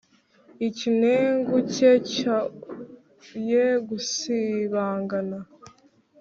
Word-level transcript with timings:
ikinegu 0.67 1.55
cye 1.73 1.91
cyoye 2.13 3.65
gusibangana. 3.87 5.39